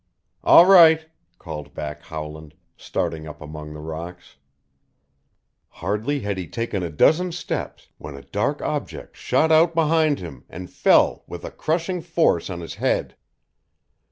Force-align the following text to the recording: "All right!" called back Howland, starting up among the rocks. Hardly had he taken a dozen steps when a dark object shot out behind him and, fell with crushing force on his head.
"All 0.43 0.65
right!" 0.65 1.05
called 1.37 1.75
back 1.75 2.01
Howland, 2.01 2.55
starting 2.75 3.27
up 3.27 3.39
among 3.39 3.73
the 3.75 3.79
rocks. 3.81 4.37
Hardly 5.67 6.21
had 6.21 6.39
he 6.39 6.47
taken 6.47 6.81
a 6.81 6.89
dozen 6.89 7.31
steps 7.31 7.89
when 7.99 8.15
a 8.15 8.23
dark 8.23 8.63
object 8.63 9.15
shot 9.15 9.51
out 9.51 9.75
behind 9.75 10.17
him 10.17 10.43
and, 10.49 10.71
fell 10.71 11.23
with 11.27 11.45
crushing 11.55 12.01
force 12.01 12.49
on 12.49 12.61
his 12.61 12.73
head. 12.81 13.15